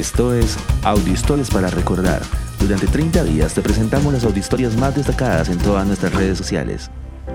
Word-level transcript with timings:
Esto 0.00 0.32
es 0.32 0.56
Audiohistorias 0.82 1.50
para 1.50 1.68
Recordar. 1.68 2.22
Durante 2.58 2.86
30 2.86 3.22
días 3.24 3.52
te 3.52 3.60
presentamos 3.60 4.14
las 4.14 4.24
audiohistorias 4.24 4.74
más 4.74 4.96
destacadas 4.96 5.50
en 5.50 5.58
todas 5.58 5.86
nuestras 5.86 6.14
redes 6.14 6.38
sociales. 6.38 6.90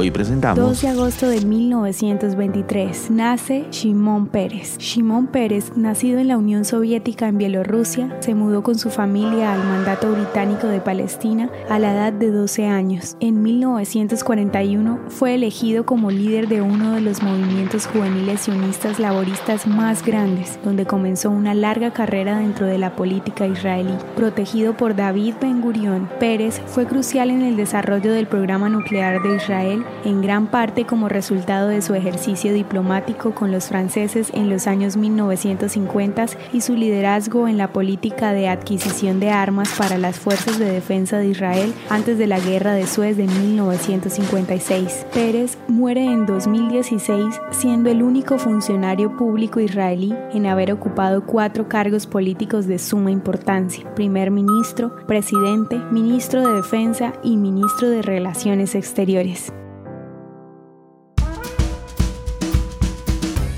Hoy 0.00 0.12
presentamos 0.12 0.64
2 0.64 0.82
de 0.82 0.88
agosto 0.90 1.28
de 1.28 1.40
1923 1.40 3.10
nace 3.10 3.66
Shimon 3.72 4.28
Pérez. 4.28 4.78
Shimon 4.78 5.26
Pérez, 5.26 5.72
nacido 5.74 6.20
en 6.20 6.28
la 6.28 6.38
Unión 6.38 6.64
Soviética 6.64 7.26
en 7.26 7.36
Bielorrusia, 7.36 8.16
se 8.20 8.36
mudó 8.36 8.62
con 8.62 8.78
su 8.78 8.90
familia 8.90 9.52
al 9.52 9.64
mandato 9.64 10.12
británico 10.12 10.68
de 10.68 10.80
Palestina 10.80 11.50
a 11.68 11.80
la 11.80 11.92
edad 11.94 12.12
de 12.12 12.30
12 12.30 12.66
años. 12.68 13.16
En 13.18 13.42
1941 13.42 15.00
fue 15.08 15.34
elegido 15.34 15.84
como 15.84 16.12
líder 16.12 16.46
de 16.46 16.62
uno 16.62 16.92
de 16.92 17.00
los 17.00 17.20
movimientos 17.20 17.88
juveniles 17.88 18.42
sionistas 18.42 19.00
laboristas 19.00 19.66
más 19.66 20.06
grandes, 20.06 20.60
donde 20.62 20.86
comenzó 20.86 21.28
una 21.28 21.54
larga 21.54 21.92
carrera 21.92 22.38
dentro 22.38 22.66
de 22.66 22.78
la 22.78 22.94
política 22.94 23.48
israelí. 23.48 23.96
Protegido 24.14 24.76
por 24.76 24.94
David 24.94 25.34
Ben 25.40 25.60
Gurion, 25.60 26.08
Pérez 26.20 26.62
fue 26.66 26.86
crucial 26.86 27.30
en 27.30 27.42
el 27.42 27.56
desarrollo 27.56 28.12
del 28.12 28.28
programa 28.28 28.68
nuclear 28.68 29.20
de 29.22 29.34
Israel 29.34 29.84
en 30.04 30.22
gran 30.22 30.46
parte 30.46 30.84
como 30.84 31.08
resultado 31.08 31.68
de 31.68 31.82
su 31.82 31.94
ejercicio 31.94 32.52
diplomático 32.52 33.34
con 33.34 33.52
los 33.52 33.68
franceses 33.68 34.30
en 34.34 34.50
los 34.50 34.66
años 34.66 34.96
1950 34.96 36.08
y 36.52 36.60
su 36.60 36.74
liderazgo 36.74 37.48
en 37.48 37.58
la 37.58 37.72
política 37.72 38.32
de 38.32 38.48
adquisición 38.48 39.20
de 39.20 39.30
armas 39.30 39.74
para 39.76 39.98
las 39.98 40.18
fuerzas 40.18 40.58
de 40.58 40.70
defensa 40.70 41.18
de 41.18 41.28
Israel 41.28 41.72
antes 41.90 42.18
de 42.18 42.26
la 42.26 42.40
guerra 42.40 42.72
de 42.72 42.86
Suez 42.86 43.16
de 43.16 43.26
1956. 43.26 45.06
Pérez 45.12 45.58
muere 45.68 46.04
en 46.04 46.26
2016 46.26 47.40
siendo 47.50 47.90
el 47.90 48.02
único 48.02 48.38
funcionario 48.38 49.16
público 49.16 49.60
israelí 49.60 50.14
en 50.32 50.46
haber 50.46 50.72
ocupado 50.72 51.24
cuatro 51.24 51.68
cargos 51.68 52.06
políticos 52.06 52.66
de 52.66 52.78
suma 52.78 53.10
importancia, 53.10 53.92
primer 53.94 54.30
ministro, 54.30 55.06
presidente, 55.06 55.78
ministro 55.90 56.46
de 56.46 56.54
defensa 56.54 57.12
y 57.22 57.36
ministro 57.36 57.90
de 57.90 58.02
Relaciones 58.02 58.74
Exteriores. 58.74 59.52